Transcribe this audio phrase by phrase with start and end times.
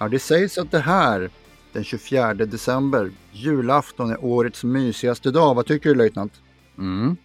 [0.00, 1.30] Ja, det sägs att det här,
[1.72, 5.54] den 24 december, julafton, är årets mysigaste dag.
[5.54, 6.32] Vad tycker du löjtnant?
[6.78, 7.16] Mm.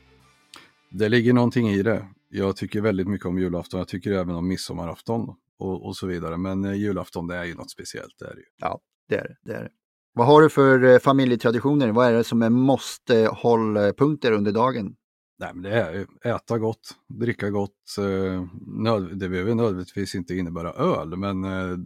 [0.89, 2.07] Det ligger någonting i det.
[2.29, 3.77] Jag tycker väldigt mycket om julafton.
[3.77, 6.37] Jag tycker även om midsommarafton och, och så vidare.
[6.37, 8.19] Men eh, julafton, det är ju något speciellt.
[8.19, 8.47] Det är det ju.
[8.57, 8.79] Ja,
[9.09, 9.51] det är det.
[9.51, 9.69] det, är det.
[10.13, 11.91] Vad har du för eh, familjetraditioner?
[11.91, 14.95] Vad är det som är måste-hållpunkter under dagen?
[15.39, 17.97] Nej, men det är äta gott, dricka gott.
[17.99, 21.77] Eh, nöd, det behöver nödvändigtvis inte innebära öl, men eh,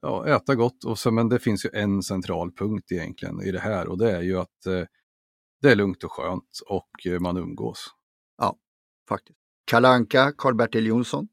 [0.00, 0.84] ja, äta gott.
[0.84, 4.10] Och så, men det finns ju en central punkt egentligen i det här och det
[4.10, 4.84] är ju att eh,
[5.62, 7.86] det är lugnt och skönt och eh, man umgås.
[8.38, 8.56] Ja,
[9.08, 9.38] faktiskt.
[9.64, 11.28] Kalanka, Karl-Bertil Jonsson.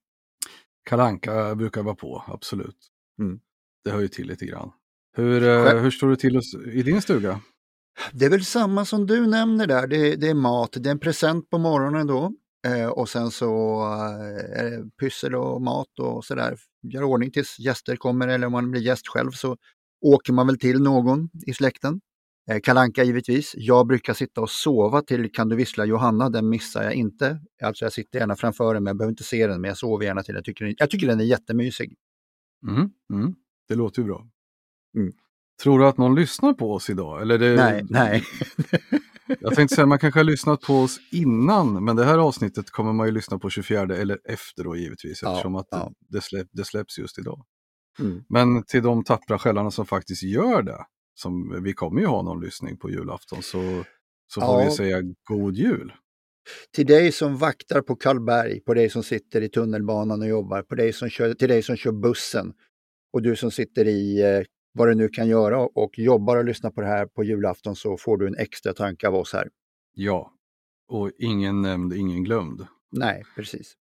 [0.83, 2.77] Kalanka brukar vara på, absolut.
[3.19, 3.39] Mm.
[3.83, 4.71] Det hör ju till lite grann.
[5.17, 6.41] Hur, eh, hur står det till
[6.73, 7.39] i din stuga?
[8.11, 9.88] Det är väl samma som du nämner där.
[9.88, 12.33] Det, det är mat, det är en present på morgonen då.
[12.66, 16.58] Eh, och sen så eh, är det pyssel och mat och sådär.
[16.83, 19.58] Gör ordning tills gäster kommer eller om man blir gäst själv så
[20.02, 22.02] åker man väl till någon i släkten.
[22.52, 23.53] Eh, Kalanka givetvis.
[23.58, 27.39] Jag brukar sitta och sova till Kan du vissla Johanna, den missar jag inte.
[27.63, 30.05] Alltså jag sitter gärna framför den men jag behöver inte se den men jag sover
[30.05, 30.36] gärna till.
[30.36, 31.95] Jag tycker, jag tycker den är jättemysig.
[32.67, 33.36] Mm, mm.
[33.67, 34.27] Det låter ju bra.
[34.97, 35.13] Mm.
[35.63, 37.21] Tror du att någon lyssnar på oss idag?
[37.21, 37.55] Eller det...
[37.55, 38.23] Nej, nej.
[39.40, 42.94] jag tänkte säga man kanske har lyssnat på oss innan, men det här avsnittet kommer
[42.94, 45.92] man ju lyssna på 24 eller efter då givetvis, Ja, eftersom att ja.
[46.09, 47.45] det, släpp, det släpps just idag.
[48.00, 48.23] Mm.
[48.30, 50.86] Men till de tappra själarna som faktiskt gör det,
[51.16, 53.83] som vi kommer ju ha någon lyssning på julafton, så,
[54.27, 54.66] så får Ja.
[54.66, 55.94] vi säga god jul.
[56.76, 60.76] Till dig som vaktar på Karlberg, på dig som sitter i tunnelbanan och jobbar, på
[60.76, 62.54] dig som kör, till dig som kör bussen
[63.14, 64.44] och du som sitter i eh,
[64.75, 67.97] vad du nu kan göra och jobbar och lyssnar på det här på julafton så
[67.97, 69.49] får du en extra tanke av oss här.
[69.93, 70.31] Ja,
[70.87, 72.67] och ingen nämnd, ingen glömd.
[72.91, 73.73] Nej, precis.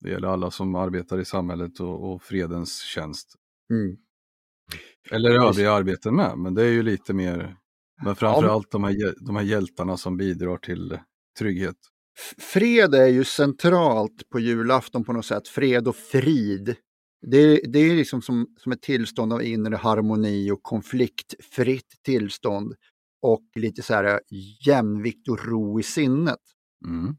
[0.00, 3.34] Det gäller alla som arbetar i samhället och, och fredens tjänst.
[3.70, 3.96] Mm.
[5.10, 7.56] Eller övriga arbeten med, men det är ju lite mer,
[8.02, 10.98] men framförallt de, här, de här hjältarna som bidrar till
[11.38, 11.76] trygghet.
[12.38, 15.48] Fred är ju centralt på julafton på något sätt.
[15.48, 16.76] Fred och frid.
[17.22, 22.74] Det är, det är liksom som, som ett tillstånd av inre harmoni och konfliktfritt tillstånd.
[23.22, 24.20] Och lite så här
[24.66, 26.38] jämvikt och ro i sinnet.
[26.86, 27.16] Mm.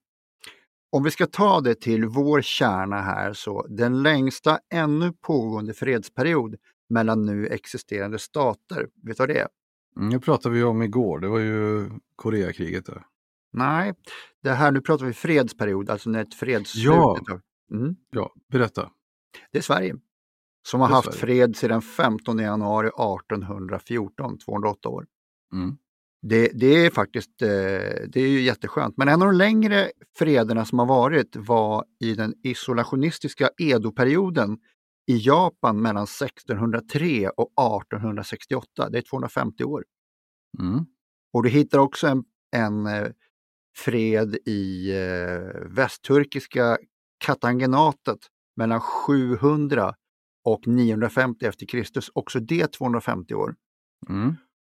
[0.92, 6.56] Om vi ska ta det till vår kärna här så den längsta ännu pågående fredsperiod
[6.90, 9.47] mellan nu existerande stater, vet du vad det är?
[9.97, 13.03] Mm, Det pratade vi om igår, det var ju Koreakriget där.
[13.53, 13.94] Nej,
[14.44, 17.18] det här nu pratar vi fredsperiod, alltså när ett fredsslut Ja.
[17.72, 17.96] Mm.
[18.09, 18.92] Ja, berätta.
[19.51, 19.95] Det är Sverige
[20.67, 25.05] som har haft fred sedan 15 januari 1814, 208 år.
[25.53, 25.77] Mm.
[26.21, 27.47] Det, det är faktiskt eh,
[28.07, 28.97] det är ju jätteskönt.
[28.97, 34.57] Men en av de längre frederna som har varit var i den isolationistiska Edo-perioden
[35.07, 37.51] i Japan mellan 1603 och
[37.81, 38.89] 1868.
[38.89, 39.83] Det är 250 år.
[40.59, 40.85] Mm.
[41.33, 42.23] Och du hittar också en,
[42.55, 43.07] en eh,
[43.75, 46.77] fred i eh, västturkiska
[47.25, 48.19] Katangenatet
[48.56, 49.96] mellan 700
[50.46, 52.12] och 950 efter Kristus.
[52.14, 53.56] Också det 250 år.
[54.09, 54.36] Mm.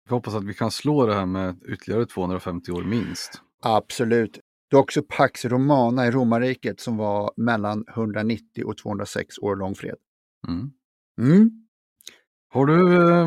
[0.09, 3.43] Jag hoppas att vi kan slå det här med ytterligare 250 år minst.
[3.63, 4.41] Absolut.
[4.71, 9.75] Du har också Pax Romana i romarriket som var mellan 190 och 206 år lång
[9.75, 9.97] fred.
[10.49, 10.71] Mm.
[11.21, 11.51] Mm.
[12.49, 13.27] Har du, eh,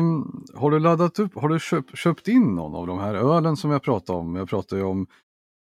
[0.60, 3.70] har du laddat upp, har du köpt, köpt in någon av de här ölen som
[3.70, 4.36] jag pratade om?
[4.36, 5.06] Jag pratade ju om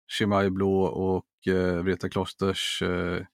[0.08, 3.26] Chimay Blå och eh, Vreta Klosters eh,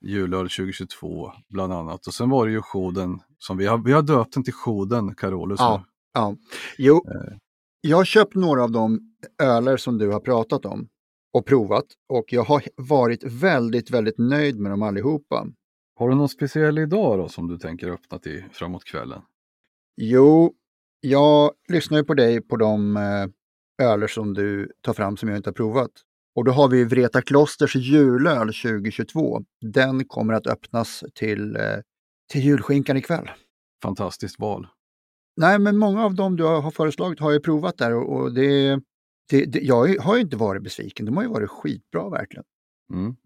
[0.00, 2.06] julöl 2022 bland annat.
[2.06, 5.14] Och sen var det ju Schoden, som vi har, vi har döpt den till Schoden,
[5.14, 5.60] Carolus.
[5.60, 5.76] Ja.
[5.78, 5.84] nu.
[6.12, 6.36] Ja.
[6.78, 7.36] Jo, Eh.
[7.80, 9.00] jag har köpt några av de
[9.42, 10.88] öler som du har pratat om
[11.32, 15.46] och provat och jag har varit väldigt, väldigt nöjd med dem allihopa.
[15.98, 19.22] Har du någon speciell idag då som du tänker öppna till framåt kvällen?
[19.96, 20.52] Jo,
[21.00, 23.26] jag lyssnar ju på dig på de eh,
[23.86, 25.90] öler som du tar fram som jag inte har provat.
[26.36, 29.42] Och då har vi Vreta Klosters julöl 2022.
[29.60, 31.62] Den kommer att öppnas till, eh,
[32.32, 33.30] till julskinkan ikväll.
[33.82, 34.66] Fantastiskt val.
[35.36, 38.80] Nej, men många av dem du har föreslagit har jag provat där och, det,
[39.30, 42.44] det, det, jag har ju inte varit besviken, de har ju varit skitbra verkligen.
[42.92, 43.16] Mm.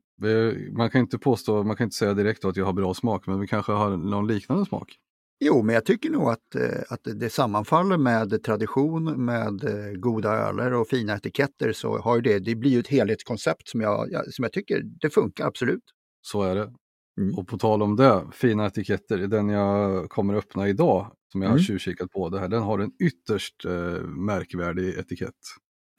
[0.76, 3.40] Man kan inte påstå, man kan inte säga direkt att jag har bra smak, men
[3.40, 4.96] vi kanske har någon liknande smak.
[5.44, 10.28] Jo, men jag tycker nog att, eh, att det sammanfaller med tradition, med eh, goda
[10.30, 14.42] öler och fina etiketter så har det, det blir ju ett helhetskoncept som jag, som
[14.42, 15.84] jag tycker det funkar absolut.
[16.22, 16.72] Så är det.
[17.20, 17.34] Mm.
[17.38, 21.56] Och på tal om det, fina etiketter, den jag kommer öppna idag, som jag har
[21.56, 21.64] Mm.
[21.64, 23.72] tjuvkikat på, det här, den har en ytterst eh,
[24.06, 25.34] märkvärdig etikett.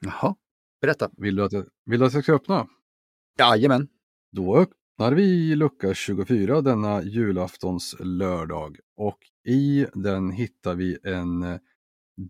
[0.04, 0.34] Jaha,
[0.80, 1.10] berätta.
[1.16, 2.66] Vill du, att jag, vill du att jag ska öppna?
[3.38, 3.88] Jajamän.
[4.32, 9.18] Då öppnar vi lucka 24 denna julaftons lördag och
[9.48, 11.58] i den hittar vi en eh,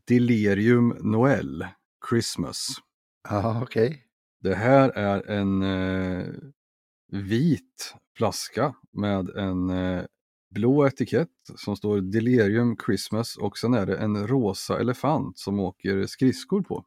[0.07, 1.67] Delirium Noel
[2.09, 2.69] Christmas.
[3.29, 4.05] Ja, okej.
[4.41, 6.27] Det här är en eh,
[7.13, 10.05] vit flaska med en eh,
[10.55, 16.07] blå etikett som står Delirium Christmas och sen är det en rosa elefant som åker
[16.07, 16.85] skridskor på.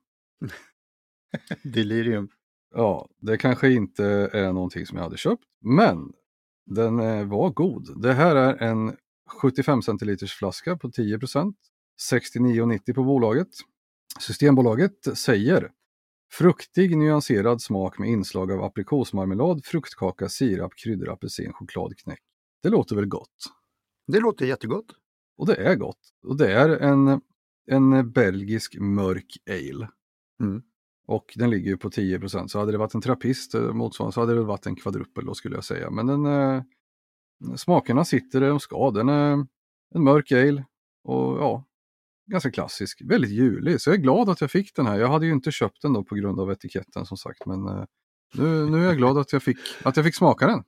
[1.64, 2.30] Delirium.
[2.78, 6.14] Ja, det kanske inte är någonting som jag hade köpt, men
[6.66, 8.02] den eh, var god.
[8.02, 8.96] Det här är en
[9.42, 11.54] 75 centiliters flaska på 10%
[12.12, 13.48] 69,90 på bolaget.
[14.20, 15.72] Systembolaget säger
[16.32, 22.22] fruktig nyanserad smak med inslag av aprikosmarmelad, fruktkaka, sirap, kryddor, apelsin, chokladknäck.
[22.64, 23.38] Det låter väl gott?
[24.08, 24.86] Det låter jättegott.
[25.38, 26.00] Och det är gott.
[26.24, 27.22] Och det är en,
[27.66, 29.90] en belgisk mörk ale.
[30.44, 30.62] Mm.
[31.08, 34.20] Och den ligger ju på 10% så hade det varit en trappist eh, motsvarande så
[34.20, 35.90] hade det varit en kvadrupel då skulle jag säga.
[35.90, 36.64] Men den, eh,
[37.56, 38.92] smakerna sitter där de ska.
[38.92, 39.32] Den är
[39.96, 40.66] en mörk ale
[41.04, 41.66] och ja,
[42.32, 43.02] ganska klassisk.
[43.06, 45.00] Väldigt julig, så jag är glad att jag fick den här.
[45.00, 47.86] Jag hade ju inte köpt den då på grund av etiketten som sagt, men eh,
[48.34, 50.64] nu, nu är jag glad att jag fick, att jag fick smaka den.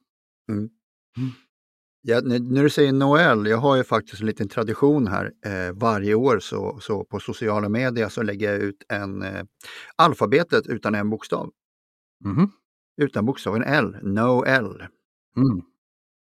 [2.01, 5.31] Ja, när, du säger Noel, jag har ju faktiskt en liten tradition här.
[5.45, 9.43] Eh, varje år så, så på sociala medier så lägger jag ut en eh,
[9.95, 11.51] alfabetet utan en bokstav.
[12.25, 12.51] Mhm.
[13.01, 14.81] Utan bokstaven L, Noel.
[15.37, 15.61] Mm.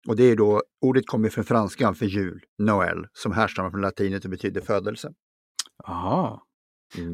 [0.09, 4.25] Och det är då, ordet kommer från franska för jul, Noel, som härstammar från latinet
[4.25, 5.13] och betyder födelse.
[5.85, 6.43] Aha.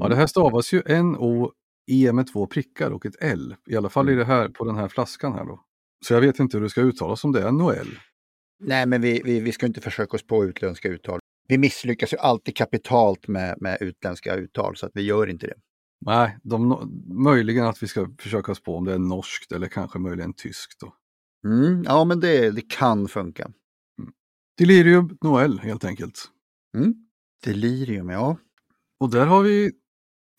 [0.01, 3.55] Ja, det här stavas ju N-O-E med två prickar och ett L.
[3.67, 5.61] I alla fall i det här, på den här flaskan här då.
[6.07, 7.89] Så jag vet inte hur det ska uttalas om det är Noel.
[8.61, 11.21] Nej, men vi, vi, vi ska inte försöka oss på utländska uttal.
[11.49, 15.55] Vi misslyckas ju alltid kapitalt med, med utländska uttal, så att vi gör inte det.
[16.01, 16.91] Nej, de,
[17.25, 20.81] möjligen att vi ska försöka oss på om det är norskt eller kanske möjligen tyskt.
[20.81, 20.95] Då.
[21.49, 23.51] Mm, ja, men det, det kan funka.
[24.59, 26.25] Delirium Noel helt enkelt.
[26.77, 26.95] Mm.
[27.45, 28.37] Delirium, ja.
[29.01, 29.73] Och där har vi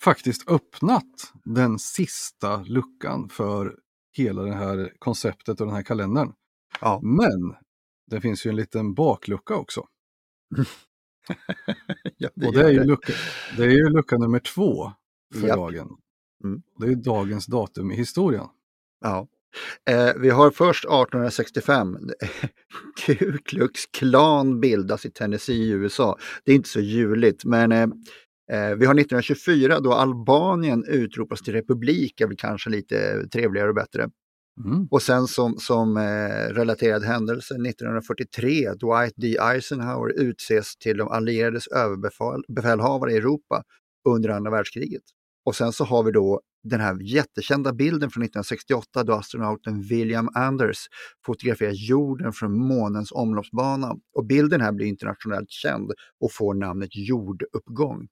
[0.03, 3.75] faktiskt öppnat den sista luckan för
[4.17, 6.33] hela det här konceptet och den här kalendern.
[6.81, 6.99] ja.
[7.03, 7.55] Men
[8.09, 9.85] det finns ju en liten baklucka också.
[12.17, 13.13] ja och det är, ju lucka,
[13.57, 14.91] det är ju lucka nummer två
[15.33, 15.57] för Japp.
[15.57, 15.97] dagen.
[16.43, 16.61] Mm.
[16.79, 18.45] Det är dagens datum i historien.
[19.01, 19.27] Ja.
[19.89, 21.97] Eh, vi har först 1865.
[23.05, 26.17] Ku Klux Klan bildas i Tennessee i USA.
[26.43, 27.81] Det är inte så juligt, men eh,
[28.51, 33.75] eh, vi har 1924 då Albanien utropas till republik, är väl kanske lite trevligare och
[33.75, 34.09] bättre.
[34.65, 34.87] Mm.
[34.91, 39.37] Och sen som, som eh, relaterad händelse 1943, Dwight D.
[39.41, 43.63] Eisenhower utses till de allierades överbefälhavare i Europa
[44.09, 45.03] under andra världskriget.
[45.45, 50.29] Och sen så har vi då den här jättekända bilden från 1968 då astronauten William
[50.33, 50.77] Anders
[51.25, 53.95] fotograferar jorden från månens omloppsbana.
[54.15, 58.07] Och bilden här blir internationellt känd och får namnet jorduppgång,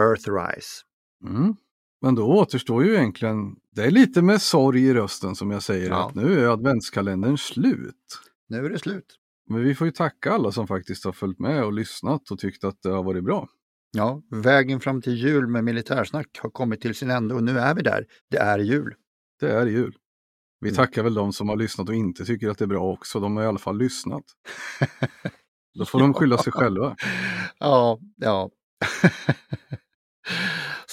[0.00, 0.82] Earthrise.
[1.24, 1.54] Mm.
[2.02, 5.88] Men då återstår ju egentligen, det är lite med sorg i rösten som jag säger
[5.90, 6.06] Ja.
[6.08, 8.18] att nu är adventskalendern slut.
[8.48, 9.18] Nu är det slut.
[9.50, 12.64] Men vi får ju tacka alla som faktiskt har följt med och lyssnat och tyckt
[12.64, 13.48] att det har varit bra.
[13.92, 17.74] Ja, vägen fram till jul med militärsnack har kommit till sin ände och nu är
[17.74, 18.06] vi där.
[18.30, 18.94] Det är jul.
[19.40, 19.96] Det är jul.
[20.60, 20.76] Vi Mm.
[20.76, 23.20] tackar väl de som har lyssnat och inte tycker att det är bra också.
[23.20, 24.24] De har i alla fall lyssnat.
[25.78, 26.96] Då får de skylla sig själva.
[27.58, 28.50] Ja, ja.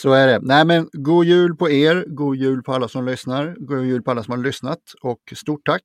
[0.01, 0.39] Så är det.
[0.41, 4.11] Nej men god jul på er, god jul på alla som lyssnar, god jul på
[4.11, 5.83] alla som har lyssnat och stort tack.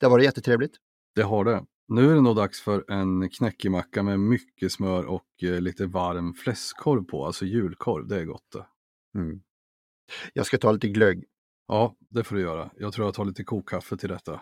[0.00, 0.76] Det har varit jättetrevligt.
[1.14, 1.64] Det har det.
[1.88, 6.34] Nu är det nog dags för en knäckemacka med mycket smör och eh, lite varm
[6.34, 8.08] fläskkorv på, alltså julkorv.
[8.08, 8.66] Det är gott det.
[9.18, 9.40] Mm.
[10.32, 11.24] Jag ska ta lite glögg.
[11.68, 12.70] Ja, det får du göra.
[12.76, 14.40] Jag tror jag tar lite kokkaffe till detta.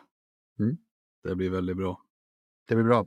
[0.61, 0.77] Mm.
[1.23, 2.01] Det blir väldigt bra.
[2.69, 3.07] Det blir bra.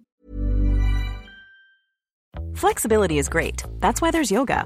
[2.56, 3.64] Flexibility is great.
[3.82, 4.66] That's why there's yoga.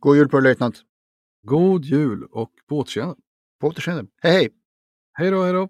[0.00, 0.82] God jul på er löjtnant.
[1.42, 3.14] God jul och på återseende.
[3.60, 4.06] På återseende.
[4.22, 4.48] Hej hej!
[5.18, 5.68] Hej då, hej då!